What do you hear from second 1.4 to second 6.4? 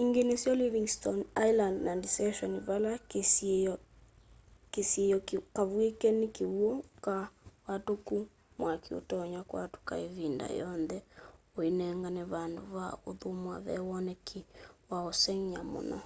island na deception vala kasiĩo kavwĩke nĩ